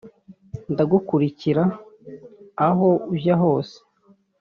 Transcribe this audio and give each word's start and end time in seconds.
Ndagukurikira 0.71 1.63
aho 2.67 2.89
ujya 3.13 3.35
hose 3.43 3.77